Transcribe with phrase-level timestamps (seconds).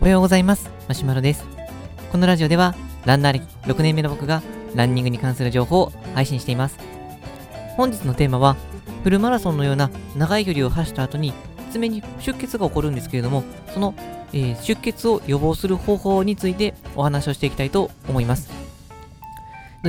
[0.00, 0.70] おはようございます。
[0.88, 1.44] マシュマロです。
[2.10, 4.42] このラジオではランナー歴6年目の僕が
[4.74, 6.78] ランニングに関する情報を配信しています。
[7.76, 8.56] 本日のテーマは
[9.04, 11.32] フルマラソンのような長い距離を走った後に
[11.70, 13.94] 爪に出血が起こるんですけれどもその、
[14.32, 18.65] えー出血を予防する方法についてお話をしていきたいと思います。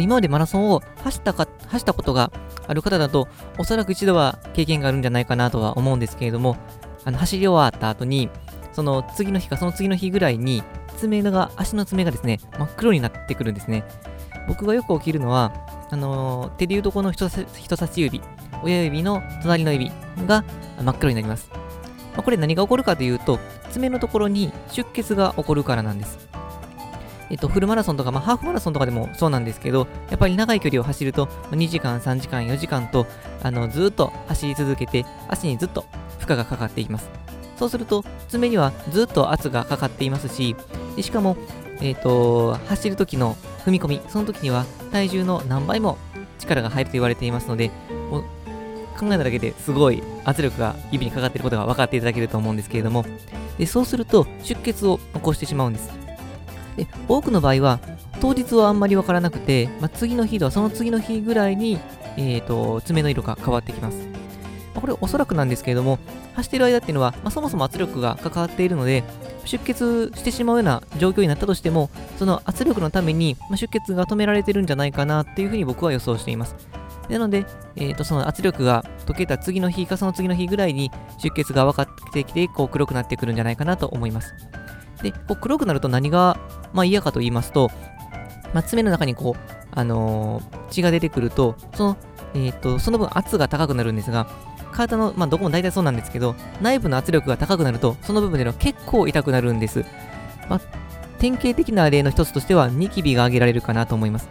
[0.00, 2.32] 今までマラソンを走ったか走ったことが
[2.66, 6.56] ある方だとおそらく一度は経験があるんじゃないかなとは思うんですけれども
[7.04, 8.30] あの走り終わった後に
[8.72, 10.62] その次の日かその次の日ぐらいに
[10.96, 13.84] 爪が足の爪がですね真っ黒になってくるんですね。
[14.48, 15.52] 僕がよく起きるのは
[15.90, 18.20] あのー手でいうとこの人さ人差し指
[18.62, 19.90] 親指の隣の指
[20.26, 20.44] が
[20.82, 23.38] 真っ黒になります、まあこれ何が起こるかというと
[23.70, 26.28] 爪のところに出血が起こるからなんです。
[27.30, 33.06] えっと、フルマラソンとか、まあ、ハーフマラソンとかでもそうなんですけど、やっぱり長い距離を走ると、2時間、3時間、4時間と、
[33.42, 35.86] あの、ずっと走り続けて、足にずっと
[36.18, 37.10] 負荷がかかっています。
[37.56, 40.54] そうすると、爪にはずっと圧がかかっていますし、
[40.94, 41.36] でしかも、
[41.80, 45.98] えっ、と、走る時の踏み込み、その時には体重の何倍も
[46.38, 47.70] 力が入ると言われていますので、
[48.10, 48.22] もう
[48.98, 53.04] 考えただけですごい圧力が指にかかっていることが分かっていただけると思うんですけれども、
[53.58, 56.05] でそうすると出血を起こしてしまうんです。
[56.76, 57.80] で 多くの場合は、
[58.20, 61.78] 当日はあんまりわからなくて、まあ、次の日とはその次の日ぐらいに、
[62.16, 63.98] えー、と爪の色が変わってきます。
[64.74, 65.98] まあこれおそらくなんですけれども、
[66.34, 69.04] 走っている間っていうのは、まあ、そもそも圧力が関わっているので、
[69.46, 71.88] 出血してしまうような状況になったとしても、
[72.18, 76.56] その圧力のために、まあ、出血が止められてるんじゃないかなっていうふうに僕は予想しています。
[77.08, 80.90] なので、えー、とその圧力が解けた次の日かその次の日ぐらいに
[81.22, 84.34] 出血が分かってきて、こう黒くなってくるんじゃないかなと思います。
[85.02, 86.38] で、こう黒くなると何が、
[86.72, 87.70] まあ、嫌かと言いますと、
[88.54, 91.96] まあ、爪の中にこう、あのー血が出てくると、その、
[92.34, 94.28] えー、とその分圧が高くなるんですが、
[94.72, 99.84] 体の、まあ、どこも大体そうなんですけど、内部の圧力が高くなると、その部分での結構痛くなるんです。
[100.48, 100.60] まあ、
[101.18, 104.28] 典型的な例の一つとしては、ニキビが挙げられるかなと思います。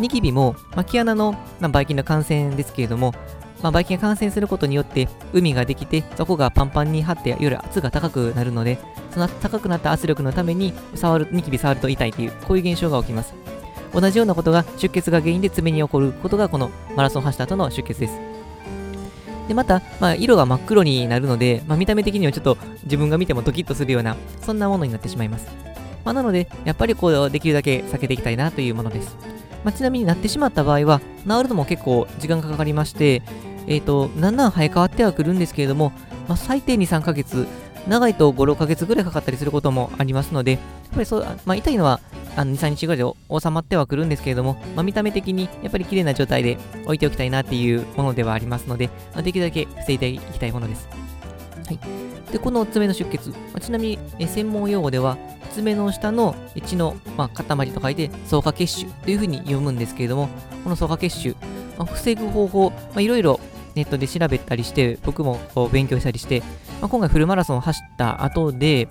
[0.00, 3.14] ニキビも、まあ、毛穴の、まあ、ばい菌の感染ですけれども、
[3.64, 8.78] まあ、ばい菌が感染することによって、海ができて、そこがパンパンに張って、より圧が高くなるので、
[9.10, 13.32] その高くなった圧力のために、触る、ニキビ触ると痛いという、こういう現象が起きます。
[13.94, 18.20] 同じようなことが出血が原因で爪に起こることが、このマラソンを走った後の出血です。
[19.48, 25.46] で、また、まあ、色が真っ黒になるので、まあ、見た目的にはちょっと自分が見てもドキッとするような、そんなものになってしまいます。
[26.04, 29.16] まあ、なので、やっぱりこう、できるだけ避けていきたいなというものです。
[29.64, 33.22] まあ、ちなみになってしまった場合は、治るのも結構時間がかかりまして、
[33.66, 35.92] えっ、と、だんだん生え変わってはくるんですけれども、
[36.28, 37.46] まあ、最低2、3ヶ月、
[37.88, 40.60] 長いと5、6ヶ月ぐらいかかったりすることもありますので、やっ
[40.92, 42.00] ぱりそう、まあ、痛いのは
[42.36, 50.88] あの2、3日ぐらいで収まってはくるんですけれども、まあ、見た目的にやっぱり綺麗な状態で置いておきたいなっていうものではありますので、まあ、できるだけ防いでいきたいものです。
[51.66, 51.78] はい。
[52.32, 55.16] で、この爪の出血、まあちなみにえ専門用語では、
[55.52, 56.34] 爪の下の
[56.66, 60.28] 血の、まあ、塊と書いて、草加血腫というふうに読むんですけれども、
[60.64, 61.36] この草加血腫、
[61.78, 63.38] まあ、防ぐ方法、いろいろ
[63.74, 65.38] ネットで調べたりして、僕も
[65.72, 66.40] 勉強したりして、
[66.80, 68.88] まあ、今回フルマラソンを走った後で、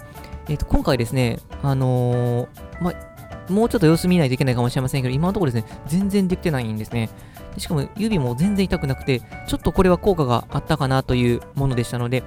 [0.49, 7.09] えっと今回ですね、あのーまあ、もうちょっと様子見ないといけないかもしれませんけど、今のところですね、全然できてないんですね。
[7.57, 12.23] しかも指も全然痛くなくて、ちょっとこれは効果があったかなというものでしたので、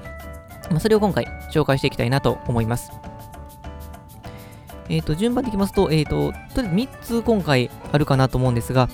[0.71, 2.91] まあ、それを今回紹介していきたいなと思います。
[4.89, 8.89] えっ、と、順番でいきますと、えっ、と、とりあえず3つ今回あるかなと思うんですが、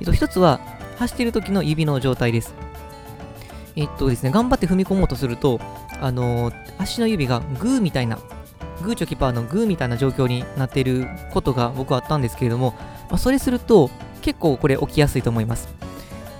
[0.00, 0.60] えっ、と、1つは
[0.98, 2.54] 走っている時の指の状態です。
[3.76, 5.60] えっ、とですね、頑張って踏み込もうとすると、
[6.00, 8.18] あのー足の指がグーみたいな、
[8.82, 12.74] グーチョキパーのグーみたいな状況になっていることが僕はあったんですけれども、
[13.08, 13.90] まあ、それすると
[14.20, 15.68] 結構これ起きやすいと思います。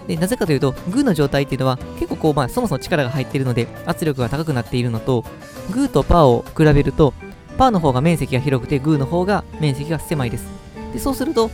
[0.09, 5.25] でなぜかというと、グーの状態っていうのは結構こう、まあ、そもそも力が入っているので圧力が高くなっているのと、
[5.70, 7.14] グーとパーを比べると、
[7.56, 10.47] パーの方が面積が広くて、グーの方が面積が狭いです。
[10.93, 11.50] でそうすると、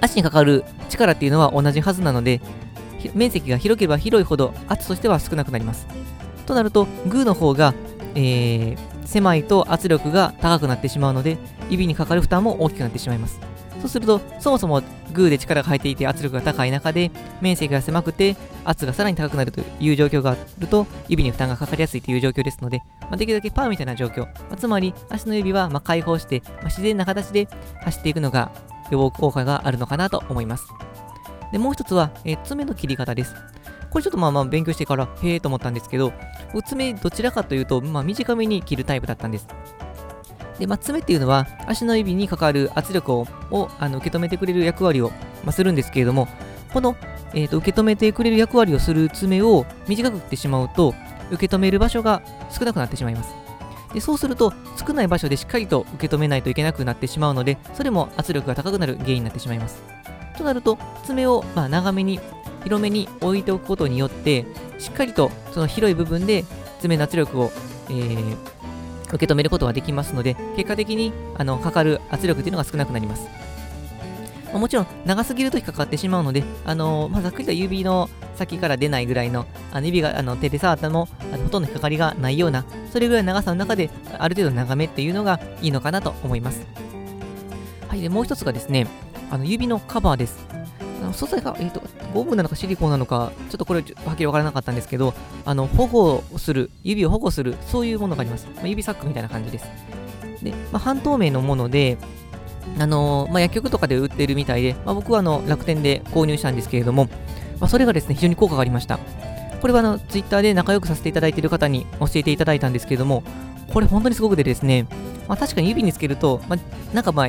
[0.00, 2.40] 足にかかる力っていうのは同じはずなので、
[3.14, 5.86] 面積が広ければ広いほど圧としては少なくなります。
[6.46, 7.74] となると、グーの方が、
[8.14, 11.36] えー狭いと圧力が高くなってしまうので、
[11.68, 13.40] 指にかかる負担も大きくなってしまいます。
[13.80, 14.80] そうすると、そもそも
[15.12, 17.10] グーで力が入っていて圧力が高い中で、
[17.42, 27.48] 面積が狭くて圧がさらに高くなるという状況があると、指に負担がかかりやすいという状況ですので、まあ、できるだけパーみたいな状況、まあつまり足の指はまあ開放して、まあ自然な形で
[27.82, 28.50] 走っていくのが
[28.90, 30.64] 予防効果があるのかなと思います。
[31.52, 33.34] で、もう一つは、えー爪の切り方です。
[33.90, 36.12] これちょっとまあまあ勉強してから、へえと思ったんですけど、
[36.66, 39.46] 爪どちらかというと、まあ短めに切るタイプだったんです。
[40.58, 43.26] で、まあ、爪っていうのは足の指にかかる圧力を
[43.78, 45.08] あの受け止めてくれる役割を、
[45.44, 46.28] まあ、するんですけれども、
[46.72, 46.96] この、
[47.34, 50.94] えーと受け止めてくれる役割をする爪を短く切ってしまうと、
[51.30, 53.34] 受け止める場所が少なくなってしまいます。
[53.94, 54.54] でそうすると、
[54.86, 59.82] 少ない場所でしっかりと受け止めないといけなくなってしまうので、それも圧力が高くなる原因になってしまいます。
[60.36, 62.20] となると、爪をま長めに、
[62.64, 64.46] 広めに置いておくことによって、
[64.78, 66.44] しっかりとその広い部分で
[66.80, 67.52] 爪の圧力を、
[67.88, 68.36] えー、
[69.14, 73.26] 受け止めることができますので、結果的にあのかかる圧力というのが少なくなります。
[74.52, 86.66] ま、もちろん長すぎるときかかってしまうので、あのー、まあ、ざっくりと指の先から出ないぐらいの、あの指があの手で触ったもあのほとんど引っかかりがないような、それぐらいの長さの中で、ある程度長めっていうのがいいのかなと思います。
[87.88, 88.86] はい、でもう一つがですね、
[89.32, 90.46] あの指のカバーです。
[91.02, 91.82] あの素材が、えーと、
[92.12, 95.14] ゴムなのかシリコンなのか、ちょっとこれはっきり分からなかったんですけど、
[95.46, 98.46] あの保護する、指を保護する、そういうものがあります。
[98.56, 99.64] まあ、指サックみたいな感じです。
[100.42, 101.96] で、まあ、半透明のもので、
[102.78, 107.06] あのー、まあ、薬局とかで売ってるみたいで、まあ、僕はあの楽天で購入したんですけれども、
[107.58, 108.98] まあ、それがですね、非常に効果がありました。
[109.62, 113.22] これはあの Twitter で仲良くさせていただいている方に教えていただいたんですけれども、
[113.72, 114.86] これ本当にすごくでですね、
[115.26, 117.28] まあ、確かに指につけると、まあ、なんかまあ、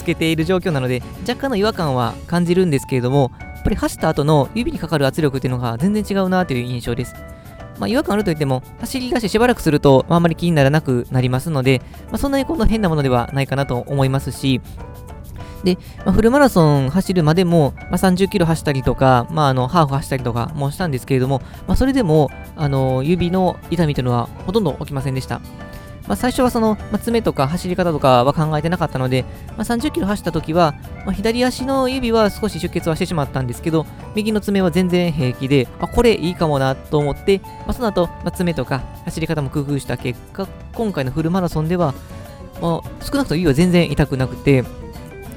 [0.00, 7.14] つけている状況なので、若干の違和感は感じるんですけれども、やっぱり走った後の指にかかる圧力っていうのが全然違うなという印象です。
[7.78, 14.60] まあ、違和感あるといっても、走り出してしばらくすると、まあ、あまり気にならなくなりますので、まあ、そんなにこの変なものではないかなと思いますし、
[15.64, 25.40] で、まあ、フルマラソン走るまでも、まあ、30キロ走ったりとか、まあ、あのハーフ走ったりとかもしたんですけれども、まあ、それでもあの指の痛みというのはほとんど起きませんでした。
[26.06, 29.24] まあ、最初はその、まあ、爪とか走り方とかは考えてなかったので、
[29.56, 30.74] まあ、30キロ走った時は、
[31.04, 41.94] まあ、左足の指は少し出血はしてしまったんですけど、右の爪は全然平気で、あ、これいいかもなと思って、まあ、その後、まあ、爪とか走り方も工夫した結果、今回のフルマラソンでは、
[42.60, 44.64] まあ、少なくとも指は全然痛くなくて、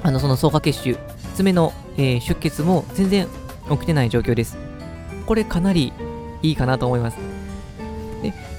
[0.02, 0.96] あのその草加血腫、
[1.34, 3.26] 爪の、えー、出血も全然
[3.70, 4.58] 起きてない状況です。
[5.26, 5.92] これかなり
[6.42, 7.33] いいかなと思います。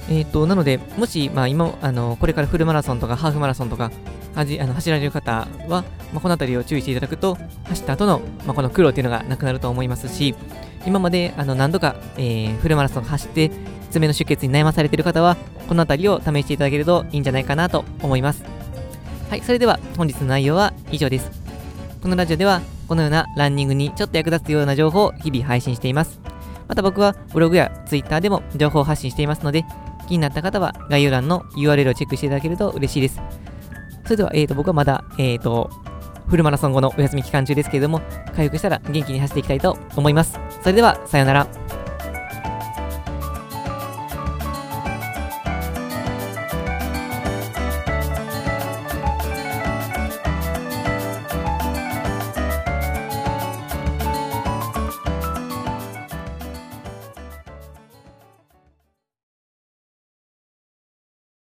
[0.08, 3.90] えーと、なので、もし、まあ、今あの、これからフルマラソンとかハーフマラソンとか
[4.34, 10.34] はじあの走られる方は、まあ、この辺りを注意していただくと、走った後の、まあ、この苦労というのがなくなると思いますし、
[10.86, 13.50] 今まであの何度か、えー、フルマラソン走って、
[13.90, 15.36] 爪の出血に悩まされている方は、
[15.68, 18.44] この辺りを試していただけるといいんじゃないかなと思います。
[19.30, 21.30] はい、それでは本日の内容は以上です。
[22.00, 26.20] このラジオでは、このようなランニングにちょっと役立つような情報を日々配信しています。
[26.68, 29.64] また僕はブログや Twitter でも情報を発信していますので、
[30.06, 33.20] 気になった方は概要欄の URL をチェックしていただけると嬉しいです。
[34.04, 35.70] それでは、えーと、僕はまだ、えーと、
[36.28, 38.00] フルマラソン後のお休み期間中ですけれども、
[38.34, 40.38] 回復したら元気に走っていきたいと思います。
[40.62, 41.85] それでは、さようなら。